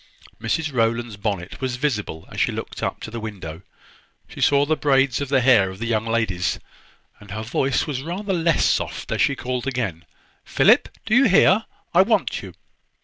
Mrs 0.41 0.73
Rowland's 0.73 1.15
bonnet 1.15 1.61
was 1.61 1.75
visible 1.75 2.27
as 2.31 2.41
she 2.41 2.51
looked 2.51 2.81
up 2.81 3.01
to 3.01 3.11
the 3.11 3.19
window. 3.19 3.61
She 4.27 4.41
saw 4.41 4.65
the 4.65 4.75
braids 4.75 5.21
of 5.21 5.29
the 5.29 5.41
hair 5.41 5.69
of 5.69 5.77
the 5.77 5.85
young 5.85 6.07
ladies, 6.07 6.59
and 7.19 7.29
her 7.29 7.43
voice 7.43 7.85
was 7.85 8.01
rather 8.01 8.33
less 8.33 8.65
soft 8.65 9.11
as 9.11 9.21
she 9.21 9.35
called 9.35 9.67
again, 9.67 10.03
"Philip, 10.43 10.89
do 11.05 11.13
you 11.13 11.25
hear? 11.25 11.65
I 11.93 12.01
want 12.01 12.41
you." 12.41 12.55